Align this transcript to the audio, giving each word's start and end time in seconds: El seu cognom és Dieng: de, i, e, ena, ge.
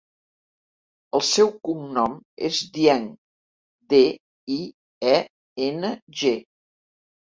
El 1.17 1.21
seu 1.31 1.51
cognom 1.67 2.15
és 2.49 2.61
Dieng: 2.77 3.05
de, 3.95 4.01
i, 4.57 4.61
e, 5.15 5.17
ena, 5.71 5.93
ge. 6.23 6.37